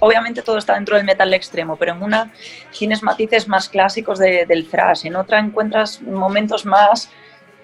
[0.00, 2.32] obviamente todo está dentro del metal extremo, pero en una
[2.76, 7.10] tienes matices más clásicos del thrash, en otra encuentras momentos más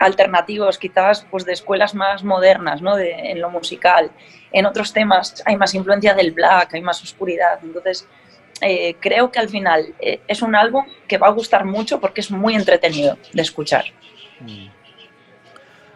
[0.00, 2.96] alternativos, quizás pues de escuelas más modernas, ¿no?
[2.96, 4.10] De, en lo musical.
[4.50, 7.60] En otros temas hay más influencia del black, hay más oscuridad.
[7.62, 8.08] Entonces,
[8.62, 12.22] eh, creo que al final eh, es un álbum que va a gustar mucho porque
[12.22, 13.84] es muy entretenido de escuchar.
[14.40, 14.68] Mm.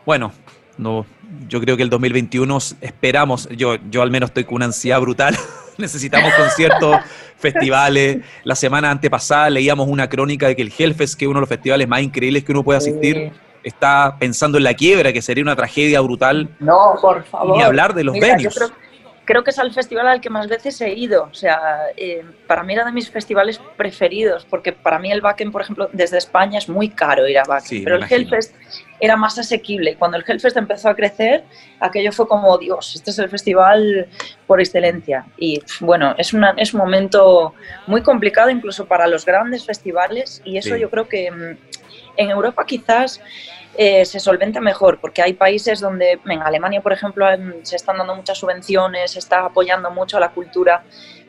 [0.04, 0.32] Bueno,
[0.76, 1.06] no,
[1.48, 5.34] yo creo que el 2021 esperamos, yo, yo al menos estoy con una ansiedad brutal.
[5.78, 6.98] Necesitamos conciertos,
[7.38, 8.18] festivales.
[8.44, 11.48] La semana antepasada leíamos una crónica de que el Hellfest, que es uno de los
[11.48, 13.32] festivales más increíbles que uno puede asistir,
[13.64, 16.48] está pensando en la quiebra, que sería una tragedia brutal.
[16.60, 17.56] No, por favor.
[17.56, 18.36] Ni hablar de los Mira,
[19.26, 21.28] Creo, que es el festival al que más veces he ido.
[21.30, 25.50] O sea, eh, para mí era de mis festivales preferidos, porque para mí el Backen,
[25.50, 28.54] por ejemplo, desde España es muy caro ir a Backen, pero el Hellfest
[29.00, 29.96] era más asequible.
[29.96, 31.44] Cuando el Hellfest empezó a crecer,
[31.80, 34.08] aquello fue como, Dios, este es el festival
[34.46, 35.24] por excelencia.
[35.38, 37.54] Y bueno, es, una, es un momento
[37.86, 41.56] muy complicado incluso para los grandes festivales y eso yo creo que
[42.16, 43.20] en Europa quizás
[43.76, 47.26] eh, se solventa mejor, porque hay países donde, en Alemania, por ejemplo,
[47.62, 50.84] se están dando muchas subvenciones, se está apoyando mucho a la cultura,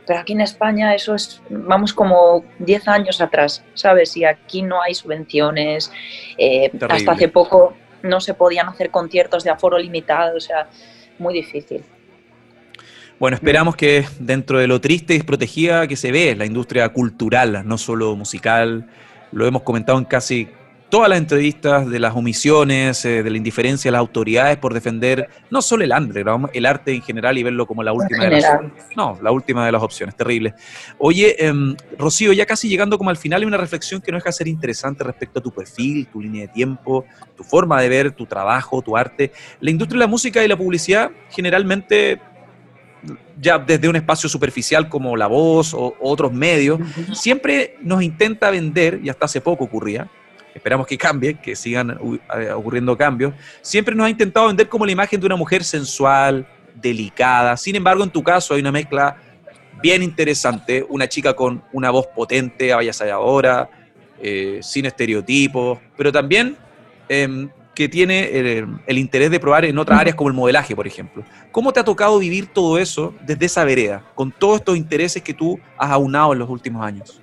[0.05, 4.15] pero aquí en España eso es, vamos como 10 años atrás, ¿sabes?
[4.15, 5.91] Y aquí no hay subvenciones,
[6.37, 10.67] eh, hasta hace poco no se podían hacer conciertos de aforo limitado, o sea,
[11.17, 11.83] muy difícil.
[13.17, 17.63] Bueno, esperamos que dentro de lo triste y desprotegida que se ve la industria cultural,
[17.65, 18.87] no solo musical,
[19.31, 20.49] lo hemos comentado en casi
[20.95, 25.27] todas las entrevistas de las omisiones, eh, de la indiferencia de las autoridades por defender
[25.49, 28.61] no solo el underground, el arte en general y verlo como la última de las
[28.95, 30.53] No, la última de las opciones, terrible.
[30.97, 34.29] Oye, em, Rocío, ya casi llegando como al final, hay una reflexión que no deja
[34.29, 37.03] de ser interesante respecto a tu perfil, tu línea de tiempo,
[37.35, 39.33] tu forma de ver tu trabajo, tu arte.
[39.59, 42.21] La industria de la música y la publicidad generalmente
[43.37, 46.79] ya desde un espacio superficial como La Voz o, otros medios,
[47.13, 50.09] siempre nos intenta vender, y hasta hace poco ocurría,
[50.55, 51.97] esperamos que cambie, que sigan
[52.55, 57.55] ocurriendo cambios, siempre nos ha intentado vender como la imagen de una mujer sensual, delicada.
[57.57, 59.17] Sin embargo, en tu caso hay una mezcla
[59.81, 63.69] bien interesante, una chica con una voz potente, vaya ahora,
[64.21, 66.57] eh, sin estereotipos, pero también
[67.09, 68.39] em, que tiene
[68.87, 71.23] el, interés de probar en otras áreas como el modelaje, por ejemplo.
[71.51, 75.33] ¿Cómo te ha tocado vivir todo eso desde esa vereda, con todos estos intereses que
[75.33, 77.21] tú has aunado en los últimos años?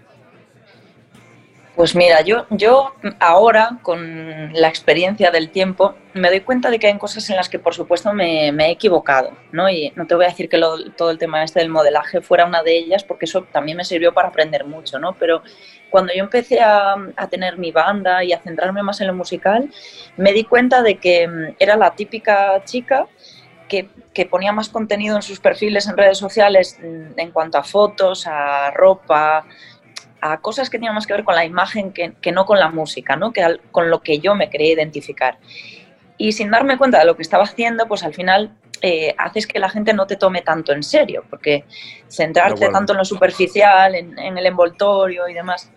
[1.74, 6.88] Pues mira, yo, yo ahora, con la experiencia del tiempo, me doy cuenta de que
[6.88, 9.70] hay cosas en las que, por supuesto, me, he equivocado, ¿no?
[9.70, 10.60] Y no te voy a decir que
[10.96, 14.12] todo el tema este del modelaje fuera una de ellas, porque eso también me sirvió
[14.12, 15.14] para aprender mucho, ¿no?
[15.14, 15.42] Pero
[15.88, 16.96] cuando yo empecé a,
[17.30, 19.70] tener mi banda y a centrarme más en lo musical,
[20.18, 23.06] me di cuenta de que mm, era la típica chica
[23.66, 27.64] que, que, ponía más contenido en sus perfiles en redes sociales mm, en cuanto a
[27.64, 29.46] fotos, a ropa,
[30.22, 33.16] a cosas que tenían más que ver con la imagen que, no con la música,
[33.16, 33.32] ¿no?
[33.32, 35.36] que con lo que yo me quería identificar.
[36.16, 39.58] Y sin darme cuenta de lo que estaba haciendo, pues al final eh, haces que
[39.58, 41.64] la gente no te tome tanto en serio, porque
[42.08, 45.72] centrarte tanto en lo superficial, en, el envoltorio y demás,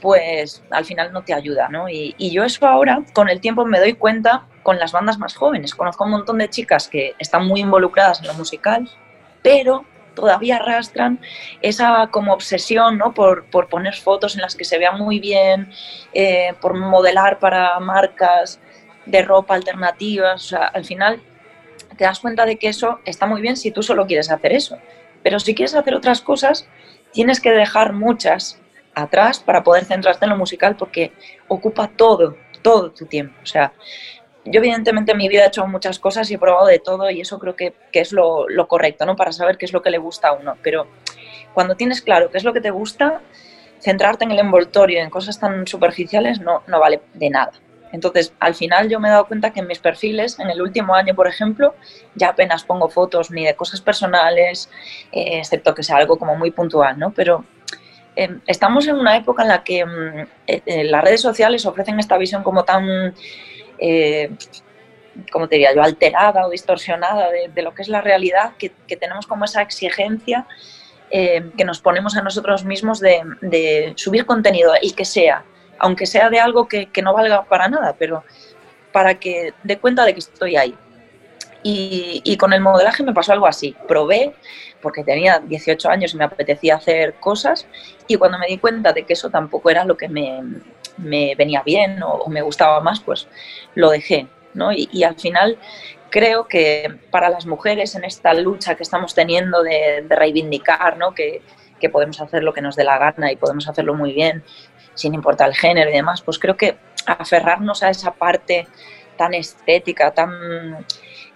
[0.00, 1.88] pues al final no te ayuda, ¿no?
[1.88, 5.36] Y, y, yo eso ahora, con el tiempo, me doy cuenta con las bandas más
[5.36, 5.74] jóvenes.
[5.74, 8.90] Conozco un montón de chicas que están muy involucradas en lo musical,
[9.42, 11.20] pero todavía arrastran
[11.62, 13.12] esa como obsesión ¿no?
[13.12, 15.72] por, poner fotos en las que se vea muy bien,
[16.12, 18.60] eh, por modelar para marcas
[19.06, 20.44] de ropa alternativas.
[20.44, 21.20] O sea, al final
[21.96, 24.78] te das cuenta de que eso está muy bien si tú solo quieres hacer eso.
[25.22, 26.66] Pero si quieres hacer otras cosas,
[27.12, 28.60] tienes que dejar muchas
[28.94, 31.12] atrás para poder centrarte en lo musical porque
[31.48, 33.34] ocupa todo, todo tu tiempo.
[33.42, 33.72] O sea,
[34.44, 37.20] yo evidentemente en mi vida he hecho muchas cosas y he probado de todo y
[37.20, 39.16] eso creo que, es lo, correcto, ¿no?
[39.16, 40.56] Para saber qué es lo que le gusta a uno.
[40.62, 40.86] Pero
[41.54, 43.20] cuando tienes claro qué es lo que te gusta,
[43.80, 47.52] centrarte en el envoltorio, en cosas tan superficiales, no, no vale de nada.
[47.94, 50.96] Entonces, al final yo me he dado cuenta que en mis perfiles, en el último
[50.96, 51.76] año, por ejemplo,
[52.16, 54.68] ya apenas pongo fotos ni de cosas personales,
[55.12, 57.12] eh, excepto que sea algo como muy puntual, ¿no?
[57.12, 57.44] Pero
[58.16, 62.00] em, estamos en una época en la que mm, eh, eh, las redes sociales ofrecen
[62.00, 63.14] esta visión como tan
[63.78, 64.30] eh,
[65.30, 69.26] como te diría yo, alterada o distorsionada de, lo que es la realidad, que, tenemos
[69.26, 70.46] como esa exigencia
[71.10, 75.44] eh, que nos ponemos a nosotros mismos de, subir contenido, y que sea,
[75.78, 78.24] aunque sea de algo que, no valga para nada, pero
[78.92, 80.74] para que dé cuenta de que estoy ahí.
[81.62, 83.74] Y, y, con el modelaje me pasó algo así.
[83.88, 84.34] Probé,
[84.82, 87.66] porque tenía 18 años y me apetecía hacer cosas,
[88.06, 90.42] y cuando me di cuenta de que eso tampoco era lo que me,
[90.96, 93.28] me venía bien o, me gustaba más, pues
[93.74, 94.26] lo dejé.
[94.54, 94.70] ¿no?
[94.72, 95.58] Y, al final
[96.10, 101.12] creo que para las mujeres en esta lucha que estamos teniendo de, reivindicar ¿no?
[101.12, 101.42] que,
[101.80, 104.44] que, podemos hacer lo que nos dé la gana y podemos hacerlo muy bien,
[104.94, 106.76] sin importar el género y demás, pues creo que
[107.06, 108.66] aferrarnos a esa parte
[109.16, 110.86] tan estética, tan,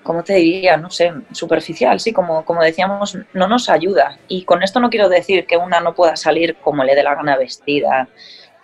[0.03, 0.77] ¿cómo te diría?
[0.77, 4.19] No sé, superficial, sí, como, como decíamos, no nos ayuda.
[4.29, 7.15] Y con esto no quiero decir que una no pueda salir como le dé la
[7.15, 8.09] gana vestida,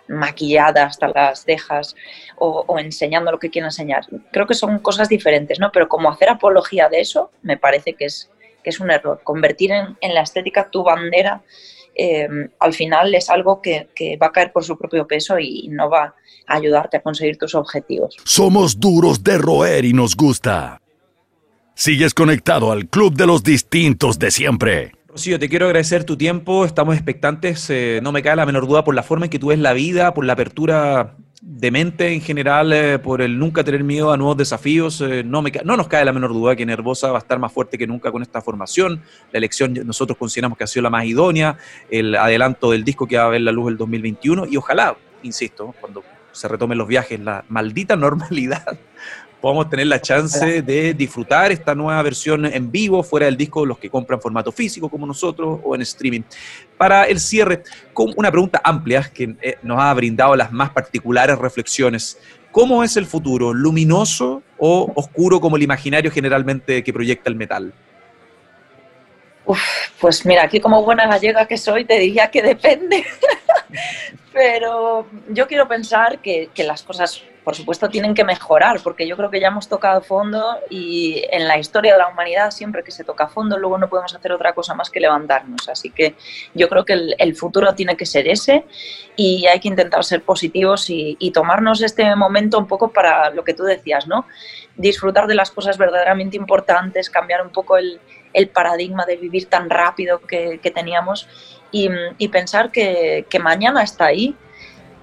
[0.07, 1.95] maquillada hasta las cejas
[2.37, 4.05] o, enseñando lo que quiere enseñar.
[4.31, 5.71] Creo que son cosas diferentes, ¿no?
[5.71, 8.29] Pero como hacer apología de eso me parece que es,
[8.63, 9.21] que es un error.
[9.23, 11.41] Convertir en, la estética tu bandera
[11.95, 12.27] eh,
[12.59, 15.89] al final es algo que, que, va a caer por su propio peso y no
[15.89, 16.13] va
[16.45, 18.17] a ayudarte a conseguir tus objetivos.
[18.25, 20.81] Somos duros de roer y nos gusta.
[21.73, 24.94] Sigues conectado al Club de los Distintos de siempre.
[25.15, 28.83] Rocío, te quiero agradecer tu tiempo, estamos expectantes, eh, no me cae la menor duda
[28.83, 32.19] por la forma en que tú ves la vida, por la apertura de mente en
[32.19, 35.87] general, eh, por el nunca tener miedo a nuevos desafíos, eh, no, me, no nos
[35.87, 38.41] cae la menor duda que Nervosa va a estar más fuerte que nunca con esta
[38.41, 41.57] formación, la elección nosotros consideramos que ha sido la más idónea,
[41.89, 45.73] el adelanto del disco que va a ver la luz el 2021 y ojalá, insisto,
[45.79, 48.77] cuando se retomen los viajes, la maldita normalidad
[49.45, 53.77] podamos tener la chance de disfrutar esta nueva versión en vivo, fuera del disco, los
[53.77, 56.21] que compran formato físico como nosotros o en streaming.
[56.79, 57.61] Para el cierre,
[57.93, 62.17] con una pregunta amplia que eh, nos ha brindado las más particulares reflexiones.
[62.51, 63.53] ¿Cómo es el futuro?
[63.53, 67.71] ¿Luminoso o oscuro como el imaginario generalmente que proyecta el metal?
[69.99, 73.05] pues mira, aquí como buena gallega que soy, te diría que depende.
[74.35, 79.29] Pero yo quiero pensar que, las cosas por supuesto tienen que mejorar, porque yo creo
[79.29, 83.05] que ya hemos tocado fondo y en la historia de la humanidad siempre que se
[83.05, 85.69] toca fondo luego no podemos hacer otra cosa más que levantarnos.
[85.69, 86.15] Así que
[86.53, 88.65] yo creo que el, futuro tiene que ser ese
[89.15, 93.53] y hay que intentar ser positivos y, tomarnos este momento un poco para lo que
[93.53, 94.25] tú decías, ¿no?
[94.75, 98.01] Disfrutar de las cosas verdaderamente importantes, cambiar un poco el,
[98.53, 101.29] paradigma de vivir tan rápido que, teníamos
[101.71, 104.35] y, pensar que, que mañana está ahí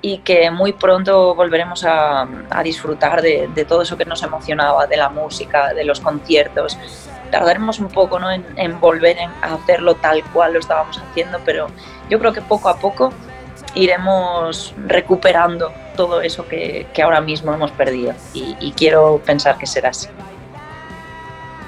[0.02, 2.26] y que muy pronto volveremos a,
[2.64, 6.76] disfrutar de, todo eso que nos emocionaba, de la música, de los conciertos,
[7.30, 8.30] tardaremos un poco ¿no?
[8.30, 11.68] en, volver a hacerlo tal cual lo estábamos haciendo, pero
[12.10, 13.12] yo creo que poco a poco
[13.74, 20.08] iremos recuperando todo eso que, ahora mismo hemos perdido y, quiero pensar que será así.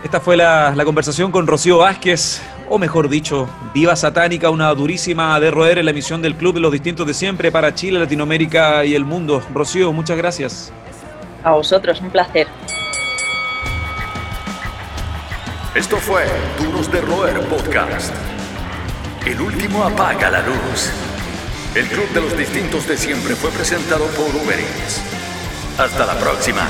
[0.03, 5.39] Esta fue la, la, conversación con Rocío Vázquez, o mejor dicho, Diva Satánica, una durísima
[5.41, 8.85] de roer en la emisión del Club de los Distintos de Siempre para Chile, Latinoamérica
[8.85, 9.43] y el mundo.
[9.53, 10.73] Rocío, muchas gracias.
[11.43, 12.47] A vosotros, un placer.
[15.75, 16.25] Esto fue
[16.59, 18.15] Duros de Roer Podcast.
[19.27, 20.91] El último apaga la luz.
[21.75, 25.03] El Club de los Distintos de Siempre fue presentado por Uber Eats.
[25.77, 26.69] Hasta la próxima.